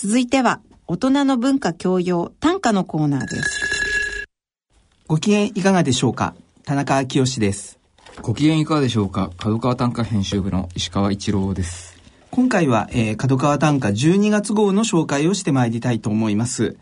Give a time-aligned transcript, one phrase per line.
[0.00, 4.28] 続いては、大人の文化教養短歌のコーナーです。
[5.08, 6.36] ご機嫌いかがでしょうか？
[6.64, 7.80] 田中清です。
[8.22, 9.32] ご機嫌いかがでしょうか？
[9.38, 12.00] 角川短歌編集部の石川一郎です。
[12.30, 16.76] 今回は、えー、角川短歌12月号の紹介をしてまいりたいと思います。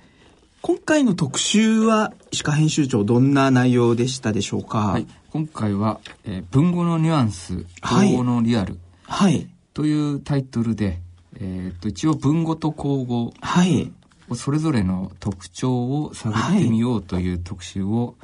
[0.61, 11.01] 今回の特集は石川編集長どんな内容でしたでしょうか、はい、今回は、えー、文語のニュアンス、口語のリアル、はい、というタイトルで、
[11.41, 13.93] えー、と一応文語と口語、はい、
[14.35, 18.17] それぞれの特徴を探ってみようという特集を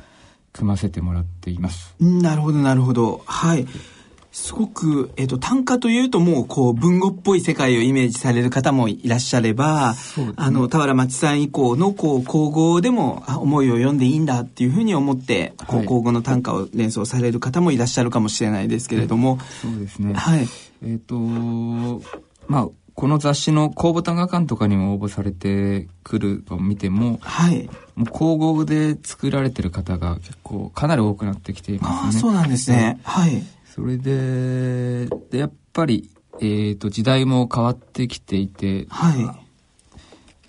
[0.53, 1.95] 組ませてもらっています。
[2.01, 3.23] はい、なるほどなるほど。
[3.27, 3.67] はい。
[4.33, 19.39] すごく、えっ、ー、と、短歌というともう、こう、文語っぽい世界をイメージされる方もいらっしゃれば、ね、あの、田原町さん以降の、こう、口語でも、あ、思いを読んでいいんだっていうふうに思って、こう、口語の短歌を連想される方もいらっしゃるかもしれないですけれども。
[19.61, 20.15] そうですね。
[20.15, 20.48] はい。
[20.83, 22.03] えっ、ー、と、
[22.48, 27.69] まあ、この雑誌の公募短歌館とかにも応募されてくると見ても、はい。
[27.95, 32.19] もう公募で作られてる方が結構かなり多くなってきていますね。
[32.19, 33.01] あそうなんですね。
[33.03, 33.43] はい。
[33.75, 39.47] それで、でやっぱり、えっ、ー、と、時代も変わってきていて、はい。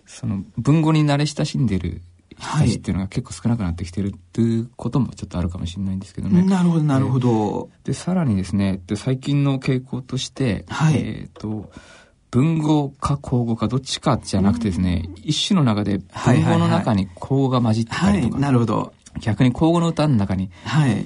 [0.06, 2.02] その、文語に慣れ親しんでる
[2.38, 6.42] 人たちっていうのが結構少なくなってきてるっていうこともちょっとあるかもしれないんですけどね。
[6.44, 7.70] なるほど、なるほど。
[7.84, 11.72] で、さらにですね、で最近の傾向として、はい、えっ、ー、と、
[12.34, 18.94] 文語か口語かどっちかじゃなくてですね、うん、一種の中で文語の中に口語が混じってたりとか、はい、なるほど。
[19.20, 21.06] 逆に口語の歌の中に、はい。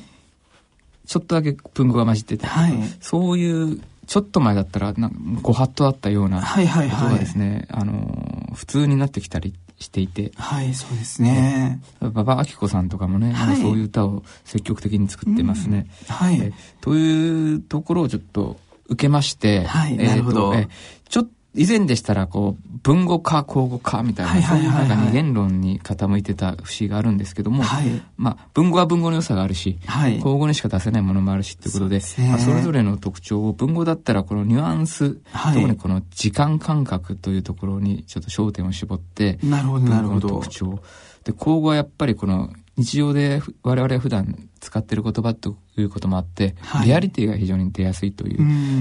[1.05, 7.55] ちょっとだけ文語が混じってて、はい、そういうちょっと前だったらなんご法度だったようなことがですね、はい。
[7.55, 10.31] はいはい、あの普通になってきたりしていて。
[10.38, 11.81] はいそうですね。
[12.00, 15.88] 馬場明子さんとかもね、はい、そういう歌を積極的に作ってますね。
[16.08, 18.58] うん、はい、というところをちょっと
[18.88, 20.54] 受けまして、はい、えー、なるほど。
[20.56, 20.68] え
[21.10, 40.30] ちょっと以前でしたら、こう、文語か口語かみたいな、そういうなんか二元論に傾いてた節があるんですけども、はい、まあ、文語は文語の良さがあるし、はい、口語にしか出せないものもあるしっていうことで、そまあ、それぞれの特徴を、文語だったらこのニュアンス、はい、特にこの時間感覚というところにちょっと焦点を絞って、なるほど、なるほど。
[40.30, 40.80] 特徴。
[41.23, 48.36] で、口語はやっぱりこの日常で我々普段使ってる言葉ということもあって、はい、リアリティが非常に出やすいとい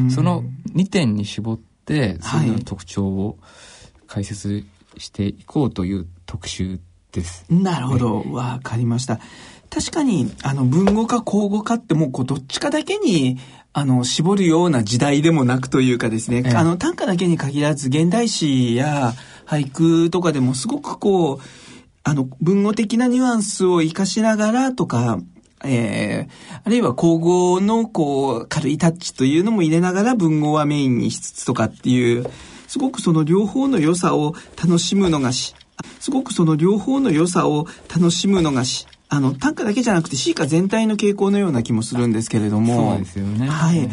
[0.07, 3.39] う、その2点に絞って、その特徴を
[4.07, 4.65] 解説
[4.99, 6.79] していこうという特集
[7.13, 7.47] です。
[7.51, 8.23] なるほど。
[8.33, 9.19] わ、かりました。
[9.71, 13.39] 確かに、あの、文語か口語かってもう、こう、どっちかだけに、
[13.73, 19.15] あの、絞るような時代でもなくというかですね、ええ、あの、短歌だけに限らず、現代詩や
[19.47, 21.41] 俳句とかでもすごくこう、
[22.09, 25.19] あの、文語的なニュアンスを活かしながらとか、
[25.65, 32.25] えー、あるいは口語のこう軽いタッチというのも入れながら文語はメインにしつつとかっていう、
[32.69, 35.57] すごくその両方の良さを楽しむのがし、
[35.99, 42.93] すごくその両方の良さを楽しむのがし、あの、短歌だけじゃなくて詩歌全体の傾向のような気もするんですけれども。
[42.93, 43.49] そうですよね。
[43.49, 43.91] はい。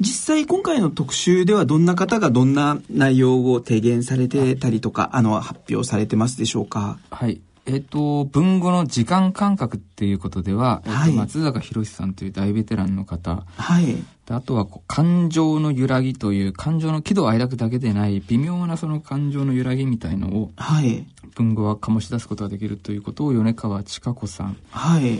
[0.00, 6.98] 実際今回の特集ではどんな方がどんな内容を提言されてたりとか、あの、発表されてますでしょうか？
[7.10, 7.40] はい。
[7.66, 13.96] えっ、と、文語の時間感覚っていうことでは、はい、え松坂博さんという大ベテランの方、はい、
[14.28, 25.18] あとは感情の揺らぎという感情の喜怒哀楽だけでない微妙なその感情の揺らぎみたいのを、はい、文語は醸し出すことができるということを米川千佳子さん、はい。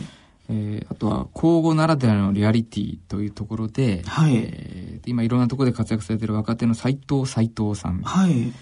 [0.50, 4.36] えー、あとは口語ならではのリアリティというところで、はい。
[4.36, 8.52] えー、今いろんなところで活躍されている若手の斎藤斎藤さん、はい、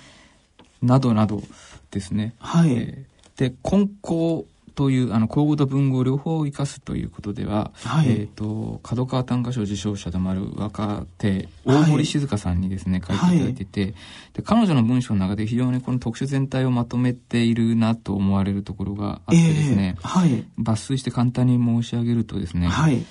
[0.81, 1.43] などなど
[1.91, 2.73] ですね、はい。
[2.73, 13.95] えーで、根校というあの口語と文語を両方を生かすということでは、はい、えっ、ー、と角川短歌賞受賞者でもある若手大森静香さんにですね、はい、書いていただいてて、
[14.33, 23.05] で彼女の文章の中で非常にこの特集全体をまとめているなと思われるところがあってですね、えーはい、抜粋して簡単に申し上げるとですね、はい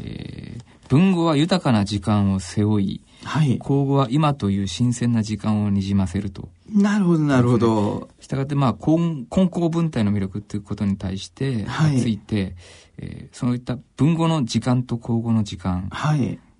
[0.00, 6.48] えー、文語は豊かな時間を背負いはい、口語は今という新鮮な時間をにじませると。
[6.72, 8.08] なるほど、なるほど。
[8.20, 12.56] したがって、まあ、根根文体の魅力っていうことに対して、はい、ついて、
[12.98, 15.90] えー、そういった文語の時間と口語の時間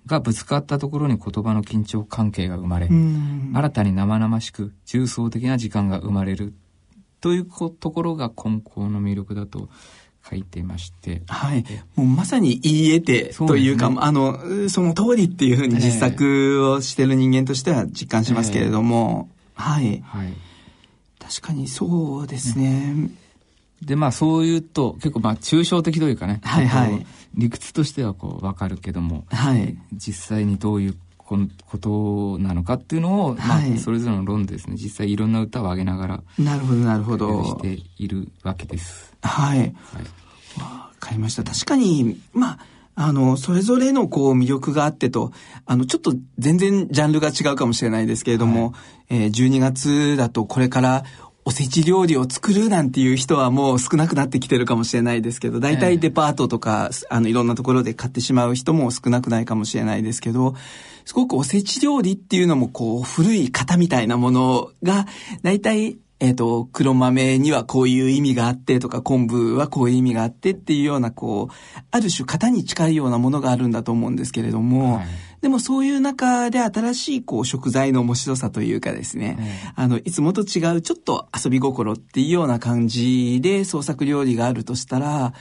[0.05, 6.53] がぶつかったところに言葉の緊張関係が生まれ、新たに生々しく重層的な時間が生まれる
[7.21, 9.69] というところが根高の魅力だと
[10.27, 11.21] 書いてまして。
[11.27, 11.65] はい。
[11.95, 20.01] もうまさに言い得てというか、うね、あの、その通りっていうふうに実作をしてる人間としては実感しますけれども、えー、はい。
[20.03, 20.33] はい。
[21.19, 23.09] 確かにそうですね。
[23.81, 26.41] で、まあそう言うと、結構まあ抽象的というかね。
[26.43, 27.05] はいはい。
[27.35, 29.77] 理屈としてはこうわかるけども、はい。
[29.93, 30.97] 実際にどういう
[31.29, 37.43] ことなのかっていうのを、まあ、それぞれの論でですね、実際いろんな歌を上げながら、なるほど、なるほど。
[37.43, 39.13] しているわけです。
[39.21, 39.59] はい。
[39.59, 39.69] はい。
[40.59, 41.43] わかりました。
[41.43, 42.59] 確かに、まあ、
[42.95, 45.31] あの、それぞれのこう魅力があってと、
[45.65, 51.05] あの、ちょっと全然ジャンルが違うかもしれないですけれども、はい、えー、12月だとこれから
[51.49, 60.53] おせち料理を作るなんていう人はもう少なくなってきてるかもしれないですけど、大体デパートとか、あの、いろんなところで買ってしまう人も少なくないかもしれないですけど、
[61.05, 65.07] すごくおせち料理っていうのもこう、古い型みたいなものが、
[65.41, 71.53] 大体えっ、ー、と、黒豆にはこういう意味があってとか、昆布はこういう意味があってっていうような、こう、
[71.91, 75.05] ある種型に近いようなものがあるんだと思うんですけれども、はい、
[75.41, 79.37] でもそういう中で新しいこう食材の面白さというかですね、
[79.75, 85.33] あの、いつもと違うちょっと遊び心っていうような感じで創作料理があるとしたら、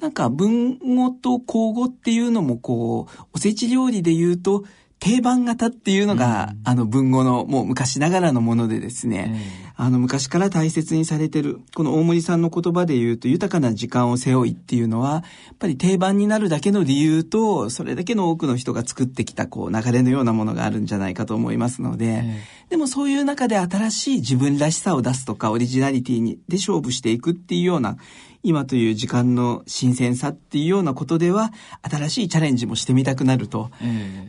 [0.00, 4.64] なんか文語と口語っていうのもこう、おせち料理で言うと、
[4.98, 9.32] 定番型っていうのが、うん、あの文語のもう昔ながらのものでですね、
[9.64, 15.22] うん、あの昔から大切にされてる、この大森さんの言葉で言うと豊かな時間を背負いっていうのは、やっ
[15.58, 22.24] ぱり定番になるだけの理由と、それだけの多くの人が作ってきたこう流れのようなものがあるんじゃないかと思いますので、
[22.70, 27.98] でもそういう中で新しい自分らしさを出すとか、オリジナリティにで勝負していくっていうような、
[28.46, 31.52] 今という時間の新鮮さっていうようなことでは、
[31.82, 33.70] 新しいチャレンジもしてみたくなると、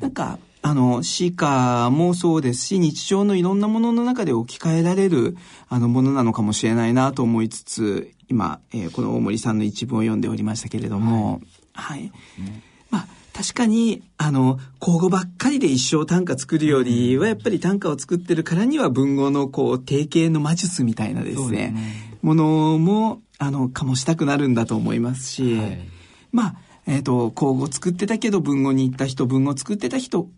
[0.02, 5.38] なんかあの、詩歌もそうですし、日常のいろんなものの中で置き換えられる、
[5.70, 11.42] あの、ものなのかもしれないなと思いつつ、今、えー、この大森さんの一文を読んでおりましたけれども、
[11.74, 12.00] はい。
[12.00, 12.12] はい、
[12.90, 22.18] まあ、確かに、あの、口語ばっかりで一生短歌作るよりは、やっぱり短歌を作ってるからには文語のこう、定型の魔術みたいなですね、ね。
[22.22, 25.80] ものも、あの、醸したくなるんだと思いますし、はい、
[26.32, 26.56] まあ、
[26.88, 30.30] えっ、ー、と、口語作ってたけど文語に行った人、文語作ってた人、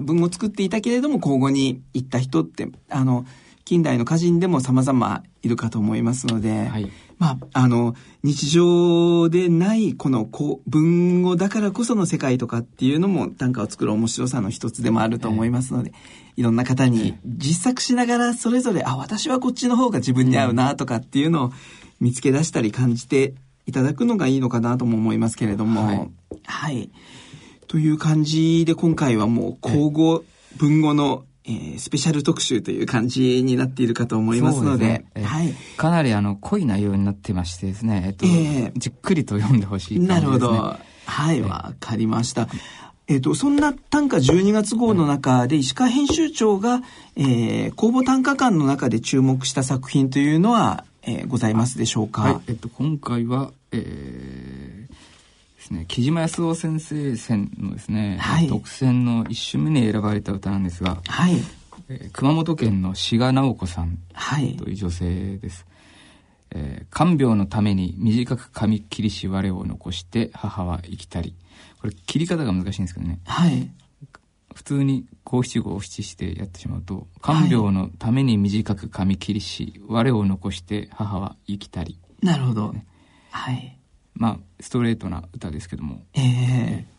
[0.00, 3.24] 文語作っていたけれども口語に行った人って、あの、
[3.72, 10.28] 近代の歌人でも様々いるかと思いますので、はい、まあ、あの、日常でないこの
[10.66, 21.52] 文語だからこその世界とかっていうのも短歌を作る面白さの一つでもあると思いますので、えー、いろんな方に実作しながらそれぞれ、あ、私はこっちの方が自分に合うなとかっていうのを
[21.98, 23.32] 見つけ出したり感じて
[23.64, 26.10] いただくのがいいのかなとも思いますけれども、はい。
[26.44, 26.90] はい、
[27.68, 30.24] という感じで今回はもう口語、
[30.58, 35.52] 文語のえー、スペシャル特集という感じになっているかと思いますので、でね、はい。
[35.76, 40.76] かなりあの、濃い内容になってましてですね、えっと、えー、じっくりと読んでほしい、ね、なるほど。
[41.04, 42.48] はい、わ、かりました。
[43.08, 46.82] えっ、と、そんな短歌12月号の中で石川編集長が、
[47.16, 52.22] えー、公募短歌館の中で注目した作品というのは、えー、ございますでしょうか？
[52.22, 53.82] はい、えっと、今回は、えー、
[55.62, 61.36] ですね、木島康夫先生選のですね、はい、独選の一首目に選ばれた歌なんですが、はい、
[61.88, 63.98] えー、熊本県の志賀直子さん
[64.58, 65.64] という女性です。
[66.50, 71.36] はい、えー、看病のために短く髪切りし我を残して母は生きたり。
[71.80, 73.20] これ切り方が難しいんですけどね。
[73.24, 73.70] はい。
[74.56, 82.74] 普通に五七五七してやってしまうと、看病のために短く髪切りし、我を残して母は生きたり、なるほど。
[83.30, 83.78] はい。
[84.14, 86.02] まあ、ストレートな歌ですけども。
[86.14, 86.92] ええー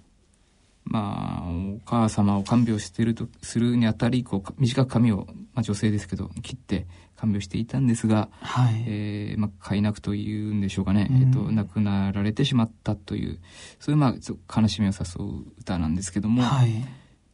[0.86, 8.84] まあ、お母様を看病してるとするにあたり、こう、短く髪を、まあ女性ですけど、切って看病していたんですが、はい。
[8.88, 13.40] えー、まあ、飼いなくというんでしょうかね、うん、えっ、と、亡くなられてしまったという、
[13.80, 16.86] そういう、まあ、悲しみを誘う歌なんですけども、はい。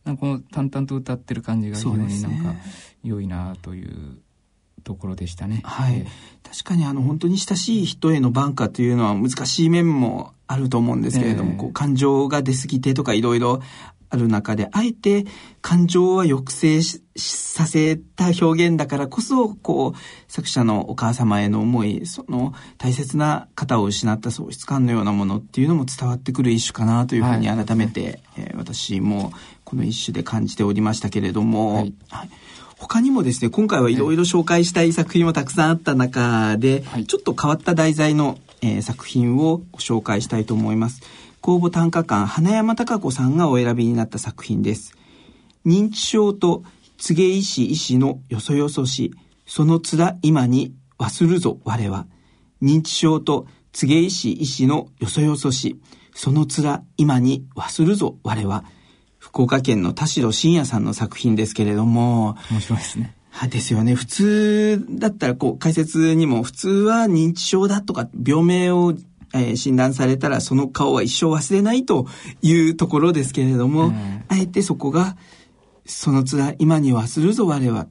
[0.05, 2.55] なんかこの淡々と歌ってる感じが非常になんか
[3.03, 4.21] 良いなという
[4.79, 5.61] ところでしたね。
[5.63, 6.05] はい。
[6.43, 13.61] 確かにあの本当に親しい人への挽歌というのは難しい面もあると思うんですけれども、えー、こう感情が出過ぎてとかいろいろ
[14.11, 15.25] ある中で、あえて
[15.61, 16.81] 感情は抑制
[17.15, 29.31] させた表現だからこそ、こう、作者のお母様への思い、その大切な方を失った喪失感のようなものっていうのも伝わってくる一種かなというふうに改めて、はい、えー、私も
[29.63, 32.29] この一種で感じておりましたけれども、はい、はい
[32.79, 41.01] 他にもですね、今回はいろいろ紹介したい作品もたくさんあった中で、はい、ちょっと変わった題材の、えー、作品をご紹介したいと思います。
[41.41, 44.95] 公募短歌館花山孝子さんがお選びになった作品です。
[45.65, 46.63] 認知症と
[46.97, 49.13] 告げ医師医師のよそよそし、
[49.45, 52.07] その面今に忘るぞ我は。
[52.61, 55.79] 認知症と告げ医師医師のよそよそし、
[56.13, 58.63] その面今に忘るぞ我は。
[59.19, 62.35] 福岡県の田代信也さんの作品ですけれども。
[62.49, 63.15] 面白いですね。
[63.29, 63.93] はですよね。
[63.93, 68.95] 普通だったら、こう、解説にも、普通は認知症だとか、病名を、
[69.33, 72.07] えー、診断されたら、その顔は一生忘れないと
[72.41, 73.93] いうところですけれども、
[74.29, 75.15] あえてそこが、
[75.85, 77.87] その辛い今に忘るぞ我は、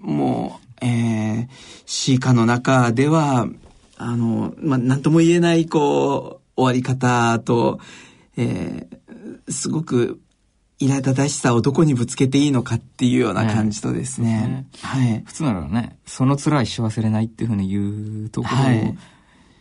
[0.00, 1.48] もう、えー、
[1.84, 3.48] 詩歌の中では、
[3.98, 7.80] あの、まあ、なんとも言えない、こう、終わり方と、
[8.36, 10.20] えー、すごく、
[10.78, 14.30] 苛立たしさをどこにぶつけていいのかっていうような感じとですね。
[14.30, 15.22] ねはい。
[15.24, 18.98] 普通ならね、その辛いし忘れないっていうふうに言うところを、はい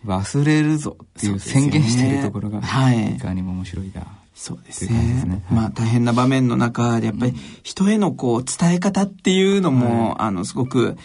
[0.06, 3.16] 忘れるぞっていう宣言しているところが、はい。
[3.16, 4.04] いかにも面白いな。
[4.36, 5.18] そうですね。
[5.22, 10.98] すねまあ大変な場面の中でやっぱり人へのこう伝え方っていうのも、うん、あのすごく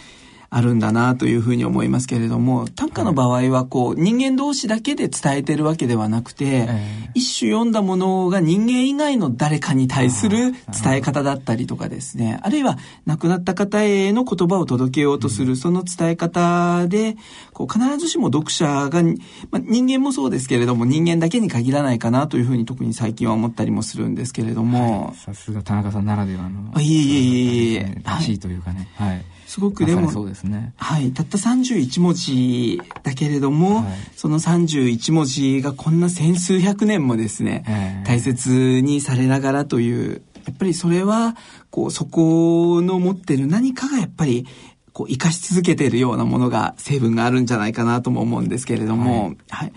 [0.53, 6.67] あるんだなというふうに思いますけれども、短歌の場合はこう、人間同士だけで伝えてるわけではなくて、
[7.13, 10.51] 一種読んだものが人間以外の誰かに対する
[10.83, 17.15] 伝え方だったりとかですね、あるいは亡くなった方への言葉を届けようとする、その伝え方で、
[17.53, 19.03] こう必ずしも読者が、
[19.51, 25.13] まあ、人間もそうですけれども、人間だけに限らないかなというふうに特に最近は思ったりもするんですけれども。
[25.15, 26.81] さすが田中さんならではの。
[26.81, 28.01] いえいえいえいえ。
[28.03, 28.89] らしいというかね。
[28.95, 29.23] はい。
[29.51, 30.73] すごくでも、そうですね。
[30.77, 31.11] はい。
[31.11, 41.35] たった31文字だけれども、はい、その31文字がこんな千数百年もですね、えー、大切にされながらという、やっぱりそれは、
[41.69, 44.47] こう、そこの持ってる何かがやっぱり、
[44.91, 49.73] こう、生かし続けているようなものが、成分があるんじゃないかなとも思うんですけれども、はい、はい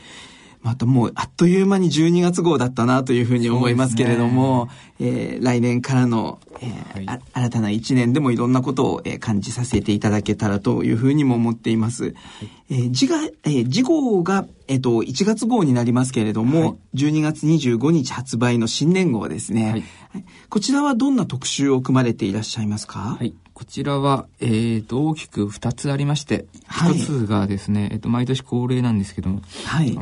[0.65, 4.67] またもうあっという間に12月号だったなというふうに思いますけれども、
[4.99, 5.07] ね。
[5.07, 12.05] えー、来年からの、えーはい、新たな1年でもいろんなことを、えー、感じさせていただけたらというふうにも思っています。
[12.05, 12.15] はい、
[12.71, 19.85] えー、えー、次号が、えっ、ー、と、1月号になりますけれども、はい、12月25日発売の新年号ですね、はい、
[20.49, 23.17] こちらはどんな特集を組まれていらっしゃいますか？
[23.19, 23.35] はい。
[23.53, 29.97] こちらは、えー、と大きく2つありまして、はい、1つがですね、えっ、ー、と、毎年恒例なんですけども、はい。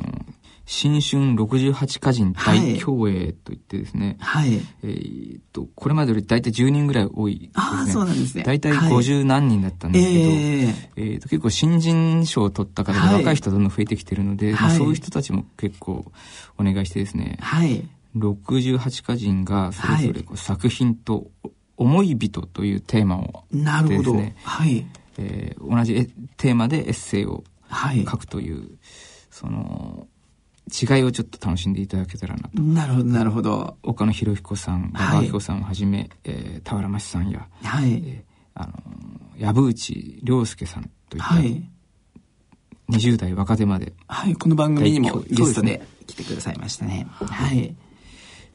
[0.64, 4.54] 新春68歌人大競泳といってですね、はい。
[4.83, 7.52] えー、っと、これまでより大体10人ぐらい多いですね。
[7.54, 8.45] ああ、そうなんですね。
[8.45, 16.04] 大体50何人だったんですけど、はい、えー、えー、と結構新人賞を取った方で若い人どんどん増えてきてるので、はい、まあ、そういう人たちも結構
[16.59, 17.85] お願いしてですね、はい。
[18.16, 21.31] 68歌人がそれぞれこう作品と
[21.76, 24.14] 思い人というテーマを、ね、なるほど。
[24.45, 24.87] はい。
[25.19, 27.45] えー、同じテーマでエッセイを
[28.07, 28.78] 書くという、
[29.31, 30.07] その、
[30.73, 32.62] 違いをちょっと楽しんでいただけたらなと。
[32.62, 33.76] なるほど、なるほど。
[33.83, 37.93] 岡野博彦さん、馬場彦さんをはじめ、えー、俵町さんや、はい。
[37.93, 38.23] えー、
[38.55, 38.73] あの、
[39.38, 41.62] 藪内涼介さんといった、はい。
[42.91, 43.93] 20代若手まで。
[44.07, 47.07] はい、この番組にもゲストで来てくださいましたね。
[47.11, 47.76] はい。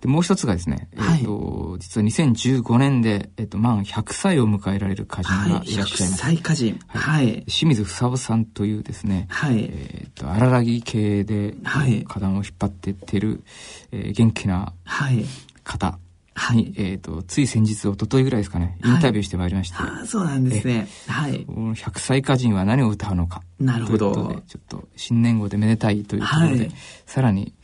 [0.02, 6.24] で、もう一つがですね、えっ、ー、と、はい、実は2015年で、えっ、ー、と、満100歳を迎えられる歌人がいらっしゃいます。
[6.24, 6.80] はい、100歳歌人。
[6.88, 7.26] はい。
[7.26, 9.60] はい、清水房夫さんというですね、はい。
[9.60, 12.06] えっ、ー、と、荒らぎ系で、はい。
[12.08, 13.44] 花壇を引っ張ってってる、
[13.92, 15.26] えー、元気な、はい。
[15.64, 15.98] 方。
[16.36, 16.72] はい。
[16.78, 19.78] えっ、と、つい先日、一昨日ぐらいですかね、インタビューしてまいりまして。
[19.80, 20.88] ああ、そうなんですね。
[21.08, 21.44] はい。
[21.48, 23.42] 100歳歌人は何を歌うのか。
[23.60, 24.14] なるほど。
[24.14, 26.72] ということで、ちょっと新年号でめでたいというところで、はい、
[27.08, 27.56] さらに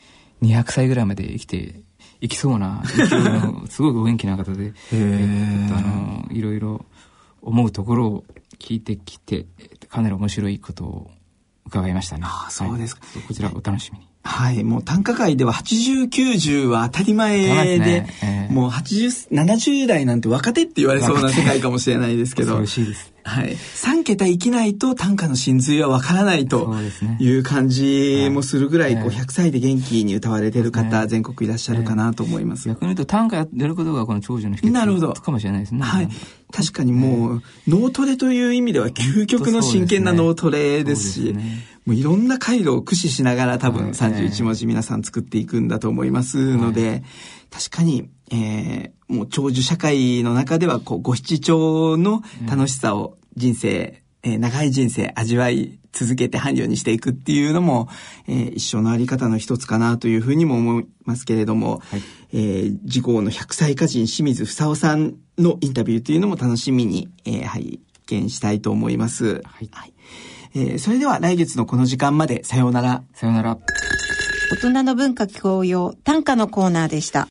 [0.42, 1.80] 200歳ぐらいまで生きて
[2.24, 2.82] いきそうな、
[3.68, 6.86] すごくお元気な方で、えっと、あの、いろいろ
[7.42, 8.24] 思うところを
[8.58, 9.44] 聞いてきて、
[9.90, 11.10] かなり面白いことを
[11.66, 12.22] 伺いましたね。
[12.24, 14.06] ああ、そうですか、はい、こちらお楽しみに。
[14.22, 14.64] はい。
[14.64, 22.64] もう短歌界では80、90は当たり前で、ねえー、もう80、70代なんて若手って言われそうな世界かもしれないですけど。
[23.24, 23.52] はい。
[23.54, 26.74] 3桁生きないと短歌の真髄はわからないと
[27.18, 32.68] いう感じもするぐらい、こう100歳で元気に歌われてる方、全国いらっしゃるかなと思います。
[32.68, 35.82] 逆に言うと短歌やることがこの長寿の秘訣かもしれないですね。
[35.82, 36.08] はい。
[36.52, 41.34] 確かにもう、脳トレという意味では究極の真剣な脳トレですし、
[41.86, 47.02] もういろんな回路を駆使しながら多分31文字皆さん作っていくんだと思いますので、
[47.50, 57.88] 確かに、えー、もう長寿社会の中ではこう五七調の楽しさを人生、えー、長い人生味わい続けて伴侶にしていくっていうのも、
[58.26, 62.02] えー、一生のあり方の一つかなというふうにも思いますけれども、はい、
[62.32, 69.42] えー、次号の100歳歌人清水房夫さんのインタビューというのも楽しみに、えー、拝見したいと思います。
[69.44, 69.94] はい、はい
[70.56, 73.02] えー、それでは来月のこの時間までさようなら。
[73.12, 73.58] さようなら。
[74.52, 77.22] 大人の文化教養短歌のコーナーでした。